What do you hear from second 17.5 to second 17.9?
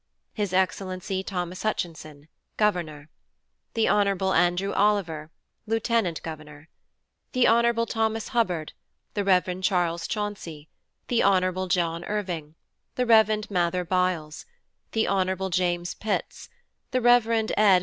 Ed.